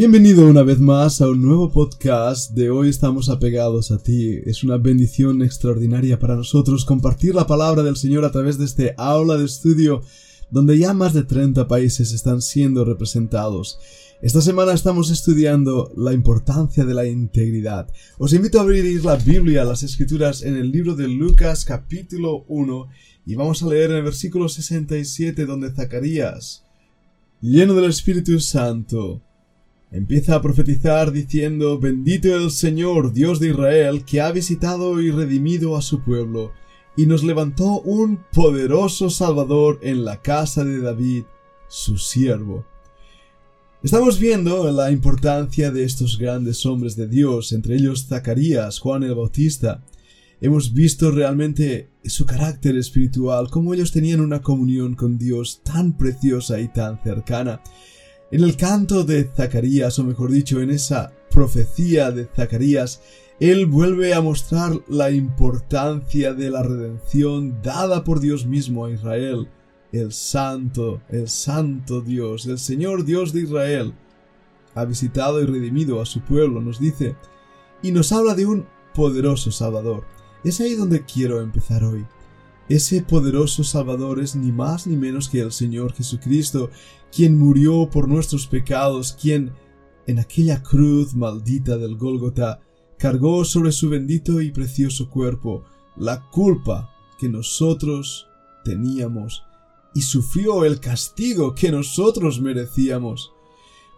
[0.00, 4.40] Bienvenido una vez más a un nuevo podcast de Hoy estamos apegados a ti.
[4.46, 8.94] Es una bendición extraordinaria para nosotros compartir la palabra del Señor a través de este
[8.96, 10.00] aula de estudio
[10.50, 13.78] donde ya más de 30 países están siendo representados.
[14.22, 17.86] Esta semana estamos estudiando la importancia de la integridad.
[18.16, 22.88] Os invito a abrir la Biblia, las escrituras en el libro de Lucas capítulo 1
[23.26, 26.64] y vamos a leer en el versículo 67 donde Zacarías,
[27.42, 29.20] lleno del Espíritu Santo,
[29.90, 35.76] empieza a profetizar diciendo, bendito el Señor, Dios de Israel, que ha visitado y redimido
[35.76, 36.52] a su pueblo,
[36.96, 41.24] y nos levantó un poderoso Salvador en la casa de David,
[41.68, 42.64] su siervo.
[43.82, 49.14] Estamos viendo la importancia de estos grandes hombres de Dios, entre ellos Zacarías, Juan el
[49.14, 49.82] Bautista.
[50.42, 56.60] Hemos visto realmente su carácter espiritual, cómo ellos tenían una comunión con Dios tan preciosa
[56.60, 57.62] y tan cercana.
[58.32, 63.02] En el canto de Zacarías, o mejor dicho, en esa profecía de Zacarías,
[63.40, 69.48] él vuelve a mostrar la importancia de la redención dada por Dios mismo a Israel,
[69.90, 73.94] el santo, el santo Dios, el Señor Dios de Israel.
[74.76, 77.16] Ha visitado y redimido a su pueblo, nos dice,
[77.82, 80.04] y nos habla de un poderoso Salvador.
[80.44, 82.06] Es ahí donde quiero empezar hoy.
[82.70, 86.70] Ese poderoso Salvador es ni más ni menos que el Señor Jesucristo,
[87.10, 89.50] quien murió por nuestros pecados, quien
[90.06, 92.60] en aquella cruz maldita del Gólgota
[92.96, 95.64] cargó sobre su bendito y precioso cuerpo
[95.96, 98.28] la culpa que nosotros
[98.64, 99.42] teníamos
[99.92, 103.32] y sufrió el castigo que nosotros merecíamos.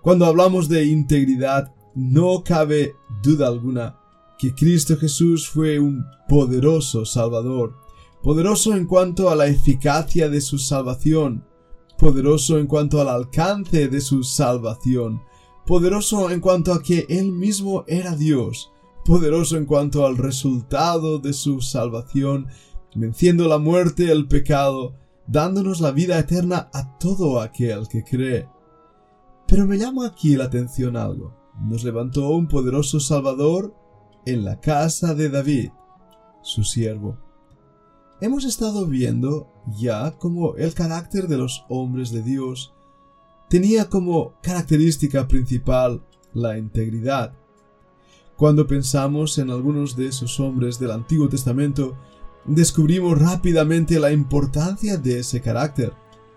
[0.00, 3.98] Cuando hablamos de integridad, no cabe duda alguna
[4.38, 7.81] que Cristo Jesús fue un poderoso Salvador,
[8.22, 11.44] poderoso en cuanto a la eficacia de su salvación,
[11.98, 15.22] poderoso en cuanto al alcance de su salvación,
[15.66, 18.72] poderoso en cuanto a que Él mismo era Dios,
[19.04, 22.46] poderoso en cuanto al resultado de su salvación,
[22.94, 24.94] venciendo la muerte, el pecado,
[25.26, 28.48] dándonos la vida eterna a todo aquel que cree.
[29.48, 31.34] Pero me llama aquí la atención algo.
[31.60, 33.74] Nos levantó un poderoso Salvador
[34.26, 35.70] en la casa de David,
[36.42, 37.18] su siervo
[38.22, 42.72] hemos estado viendo ya cómo el carácter de los hombres de Dios
[43.48, 47.32] tenía como característica principal la integridad.
[48.36, 51.96] Cuando pensamos en algunos de esos hombres del Antiguo Testamento,
[52.44, 55.92] descubrimos rápidamente la importancia de ese carácter.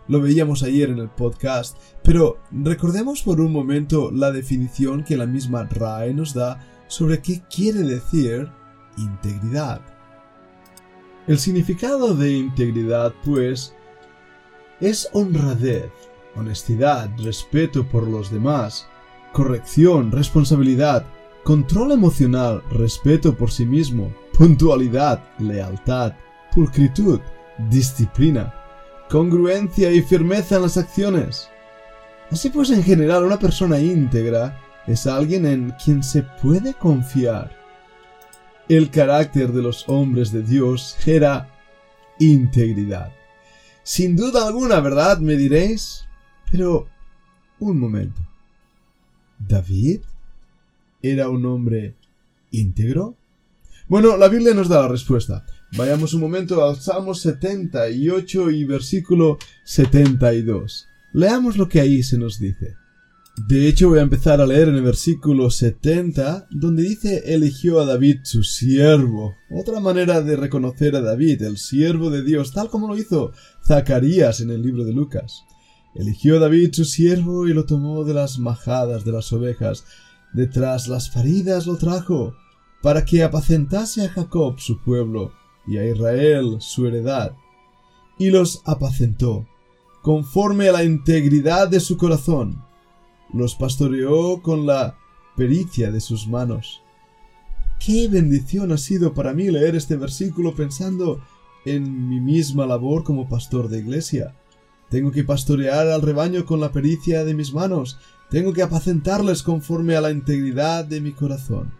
[0.08, 5.28] Lo veíamos ayer en el podcast, pero recordemos por un momento la definición que la
[5.28, 8.50] misma RAE nos da sobre qué quiere decir
[8.98, 9.95] integridad.
[11.28, 13.74] El significado de integridad, pues,
[14.80, 15.90] es honradez,
[16.36, 18.88] honestidad, respeto por los demás,
[19.34, 21.04] corrección, responsabilidad,
[21.44, 26.14] control emocional, respeto por sí mismo, puntualidad, lealtad,
[26.54, 27.20] pulcritud,
[27.70, 28.54] disciplina,
[29.10, 31.50] congruencia y firmeza en las acciones.
[32.30, 37.65] Así pues, en general, una persona íntegra es alguien en quien se puede confiar
[38.70, 41.50] el carácter de los hombres de Dios era
[42.20, 43.12] integridad.
[43.84, 45.20] Sin duda alguna, ¿verdad?
[45.20, 46.06] Me diréis.
[46.52, 46.88] Pero,
[47.60, 48.22] un momento.
[49.38, 50.02] ¿David
[51.02, 51.96] era un hombre
[52.52, 53.16] íntegro?
[53.88, 55.46] Bueno, la Biblia nos da la respuesta.
[55.78, 60.88] Vayamos un momento al Salmo 78 y versículo 72.
[61.14, 62.76] Leamos lo que ahí se nos dice.
[63.38, 67.86] De hecho, voy a empezar a leer en el versículo 70, donde dice eligió a
[67.86, 69.36] David su siervo.
[69.52, 73.34] Otra manera de reconocer a David, el siervo de Dios, tal como lo hizo
[73.68, 75.44] Zacarías en el libro de Lucas.
[75.96, 79.84] Eligió a David su siervo y lo tomó de las majadas de las ovejas.
[80.34, 82.36] Detrás las faridas lo trajo,
[82.82, 85.34] para que apacentase a Jacob su pueblo
[85.68, 87.34] y a Israel su heredad.
[88.18, 89.46] Y los apacentó,
[90.02, 92.64] conforme a la integridad de su corazón
[93.36, 94.98] los pastoreó con la
[95.36, 96.82] pericia de sus manos.
[97.86, 101.22] Qué bendición ha sido para mí leer este versículo pensando
[101.66, 104.34] en mi misma labor como pastor de iglesia.
[104.90, 107.98] Tengo que pastorear al rebaño con la pericia de mis manos,
[108.30, 111.74] tengo que apacentarles conforme a la integridad de mi corazón.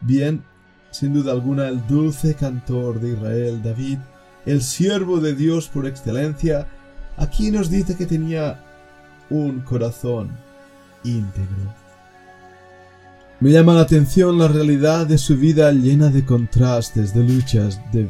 [0.00, 0.44] Bien,
[0.90, 3.98] sin duda alguna el dulce cantor de Israel, David,
[4.44, 6.68] el siervo de Dios por excelencia,
[7.16, 8.63] aquí nos dice que tenía
[9.30, 10.30] un corazón
[11.04, 11.84] íntegro.
[13.40, 18.08] Me llama la atención la realidad de su vida llena de contrastes, de luchas, de,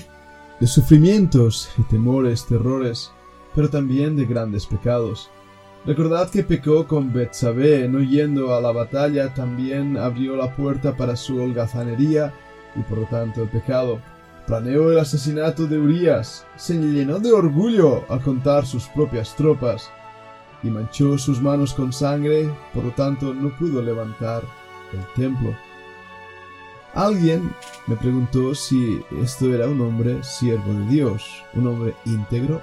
[0.66, 3.10] sufrimientos y temores, terrores,
[3.54, 5.30] pero también de grandes pecados.
[5.86, 11.16] Recordad que pecó con Betsabé, no yendo a la batalla, también abrió la puerta para
[11.16, 12.32] su holgazanería
[12.76, 14.00] y por lo tanto el pecado.
[14.46, 19.90] Planeó el asesinato de Urias, se llenó de orgullo al contar sus propias tropas
[20.64, 24.42] y manchó sus manos con sangre, por lo tanto no pudo levantar
[24.92, 25.54] el templo.
[26.94, 27.52] Alguien
[27.86, 32.62] me preguntó si esto era un hombre siervo de Dios, un hombre íntegro.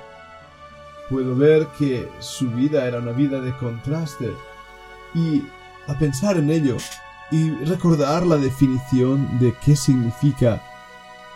[1.09, 4.31] Puedo ver que su vida era una vida de contraste
[5.13, 5.43] y
[5.87, 6.77] a pensar en ello
[7.31, 10.61] y recordar la definición de qué significa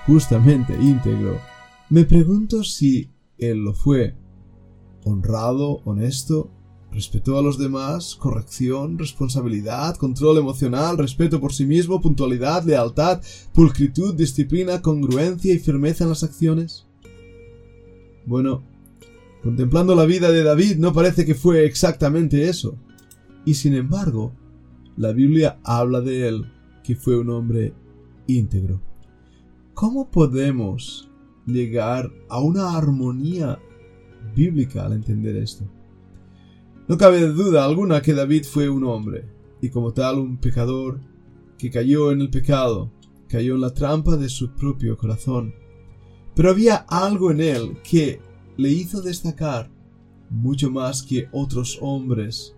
[0.05, 1.39] justamente íntegro,
[1.89, 4.15] me pregunto si él lo fue.
[5.05, 6.51] Honrado, honesto,
[6.95, 13.21] Respetó a los demás, corrección, responsabilidad, control emocional, respeto por sí mismo, puntualidad, lealtad,
[13.53, 16.87] pulcritud, disciplina, congruencia y firmeza en las acciones.
[18.25, 18.63] Bueno,
[19.43, 22.77] contemplando la vida de David no parece que fue exactamente eso.
[23.43, 24.31] Y sin embargo,
[24.95, 26.45] la Biblia habla de él
[26.81, 27.73] que fue un hombre
[28.25, 28.79] íntegro.
[29.73, 31.09] ¿Cómo podemos
[31.45, 33.59] llegar a una armonía
[34.33, 35.65] bíblica al entender esto?
[36.87, 39.25] No cabe duda alguna que David fue un hombre,
[39.61, 40.99] y como tal un pecador,
[41.57, 42.91] que cayó en el pecado,
[43.27, 45.55] cayó en la trampa de su propio corazón.
[46.35, 48.19] Pero había algo en él que
[48.57, 49.71] le hizo destacar
[50.29, 52.55] mucho más que otros hombres,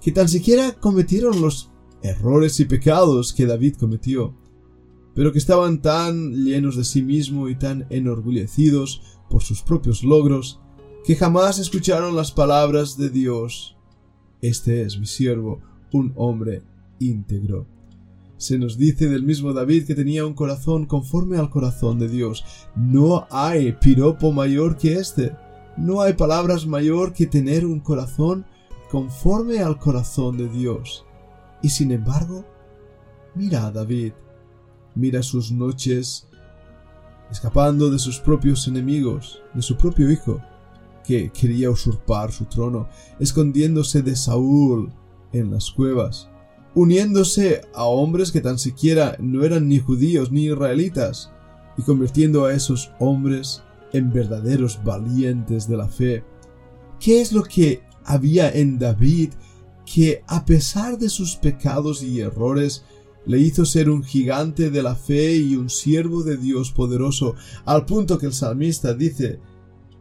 [0.00, 1.70] que tan siquiera cometieron los
[2.02, 4.36] errores y pecados que David cometió,
[5.14, 10.60] pero que estaban tan llenos de sí mismo y tan enorgullecidos por sus propios logros,
[11.04, 13.76] que jamás escucharon las palabras de Dios.
[14.40, 15.60] Este es mi siervo,
[15.92, 16.62] un hombre
[16.98, 17.66] íntegro.
[18.38, 22.44] Se nos dice del mismo David que tenía un corazón conforme al corazón de Dios.
[22.74, 25.36] No hay piropo mayor que este.
[25.76, 28.46] No hay palabras mayor que tener un corazón
[28.90, 31.04] conforme al corazón de Dios.
[31.62, 32.46] Y sin embargo,
[33.34, 34.12] mira a David,
[34.94, 36.28] mira sus noches
[37.30, 40.40] escapando de sus propios enemigos, de su propio hijo,
[41.06, 42.88] que quería usurpar su trono,
[43.20, 44.92] escondiéndose de Saúl
[45.32, 46.28] en las cuevas,
[46.74, 51.30] uniéndose a hombres que tan siquiera no eran ni judíos ni israelitas,
[51.76, 53.62] y convirtiendo a esos hombres
[53.92, 56.24] en verdaderos valientes de la fe.
[57.00, 59.30] ¿Qué es lo que había en David
[59.84, 62.84] que, a pesar de sus pecados y errores,
[63.26, 67.34] le hizo ser un gigante de la fe y un siervo de Dios poderoso,
[67.64, 69.40] al punto que el salmista dice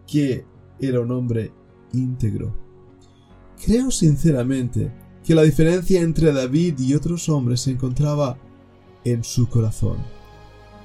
[0.07, 0.45] que
[0.80, 1.52] era un hombre
[1.94, 2.54] íntegro.
[3.64, 4.92] Creo sinceramente
[5.24, 8.38] que la diferencia entre David y otros hombres se encontraba
[9.06, 9.98] en su corazón.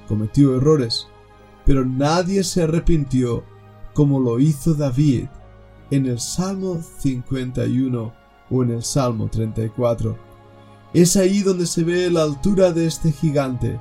[0.07, 1.07] Cometió errores,
[1.65, 3.43] pero nadie se arrepintió
[3.93, 5.25] como lo hizo David
[5.91, 8.13] en el Salmo 51
[8.49, 10.17] o en el Salmo 34.
[10.93, 13.79] Es ahí donde se ve la altura de este gigante,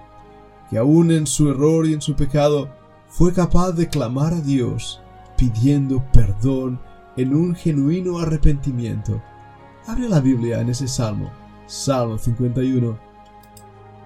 [0.69, 2.69] que aun en su error y en su pecado
[3.09, 5.01] fue capaz de clamar a Dios
[5.38, 6.81] pidiendo perdón
[7.17, 9.23] en un genuino arrepentimiento.
[9.87, 11.31] Abre la Biblia en ese salmo,
[11.67, 12.99] Salmo 51.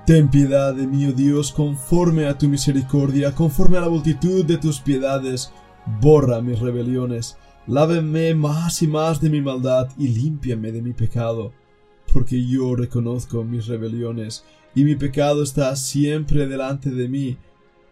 [0.06, 4.58] Ten piedad de mí, oh Dios, conforme a tu misericordia, conforme a la multitud de
[4.58, 5.52] tus piedades,
[6.00, 11.52] borra mis rebeliones, láveme más y más de mi maldad y límpiame de mi pecado,
[12.12, 17.38] porque yo reconozco mis rebeliones, y mi pecado está siempre delante de mí.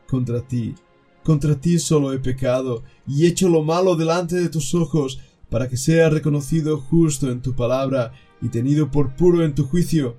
[0.06, 0.75] Contra ti
[1.23, 5.77] contra ti solo he pecado, y hecho lo malo delante de tus ojos, para que
[5.77, 10.17] sea reconocido justo en tu palabra, y tenido por puro en tu juicio.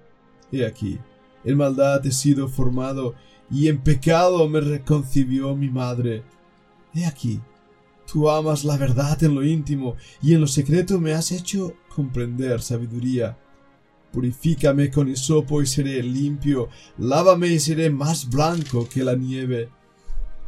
[0.51, 0.99] He aquí,
[1.43, 3.15] en maldad he sido formado,
[3.49, 6.23] y en pecado me reconcibió mi madre.
[6.93, 7.39] He aquí,
[8.11, 12.61] tú amas la verdad en lo íntimo, y en lo secreto me has hecho comprender
[12.61, 13.37] sabiduría.
[14.11, 16.67] Purifícame con hisopo y seré limpio,
[16.97, 19.69] lávame y seré más blanco que la nieve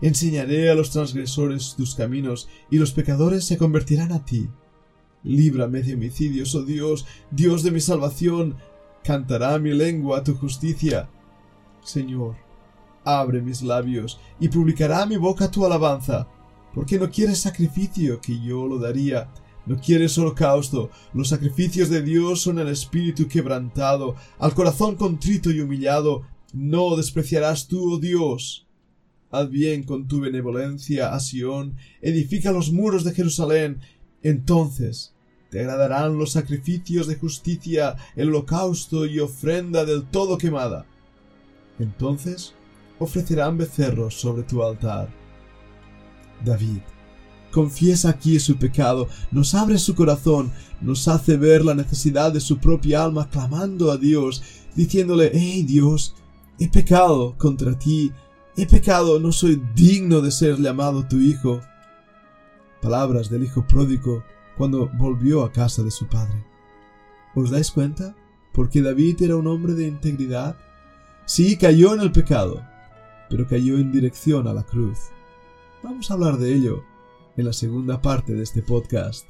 [0.00, 4.48] Enseñaré a los transgresores tus caminos, y los pecadores se convertirán a ti.
[5.22, 8.56] Líbrame de homicidios, oh Dios, Dios de mi salvación.
[9.02, 11.08] Cantará mi lengua tu justicia.
[11.82, 12.36] Señor,
[13.04, 16.28] abre mis labios, y publicará mi boca tu alabanza,
[16.74, 19.30] porque no quieres sacrificio que yo lo daría,
[19.66, 20.90] No quieres holocausto.
[21.12, 26.22] Los sacrificios de Dios son el espíritu quebrantado, al corazón contrito y humillado.
[26.52, 28.65] No despreciarás tú, oh Dios.
[29.30, 33.80] Haz bien con tu benevolencia a Sión, edifica los muros de Jerusalén.
[34.22, 35.14] Entonces
[35.50, 40.86] te agradarán los sacrificios de justicia, el holocausto y ofrenda del todo quemada.
[41.78, 42.54] Entonces
[42.98, 45.08] ofrecerán becerros sobre tu altar.
[46.44, 46.80] David
[47.56, 50.52] confiesa aquí su pecado, nos abre su corazón,
[50.82, 54.42] nos hace ver la necesidad de su propia alma, clamando a Dios,
[54.74, 56.14] diciéndole, hey Dios,
[56.58, 58.12] he pecado contra ti,
[58.56, 61.60] he pecado, no soy digno de ser llamado tu hijo.
[62.80, 64.24] Palabras del hijo pródigo
[64.56, 66.44] cuando volvió a casa de su padre.
[67.34, 68.16] ¿Os dais cuenta?
[68.52, 70.56] Porque David era un hombre de integridad.
[71.26, 72.62] Sí, cayó en el pecado,
[73.28, 74.98] pero cayó en dirección a la cruz.
[75.82, 76.82] Vamos a hablar de ello
[77.36, 79.26] en la segunda parte de este podcast.